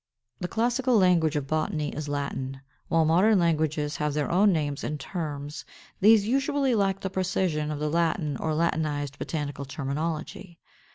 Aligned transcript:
The 0.39 0.47
classical 0.47 0.97
language 0.97 1.35
of 1.35 1.45
botany 1.45 1.89
is 1.89 2.09
Latin. 2.09 2.61
While 2.87 3.05
modern 3.05 3.37
languages 3.37 3.97
have 3.97 4.15
their 4.15 4.31
own 4.31 4.51
names 4.51 4.83
and 4.83 4.99
terms, 4.99 5.63
these 5.99 6.25
usually 6.27 6.73
lack 6.73 7.01
the 7.01 7.09
precision 7.11 7.69
of 7.69 7.77
the 7.77 7.87
Latin 7.87 8.35
or 8.37 8.55
Latinized 8.55 9.19
botanical 9.19 9.63
terminology. 9.65 10.57